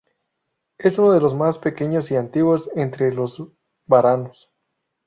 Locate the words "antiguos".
2.15-2.71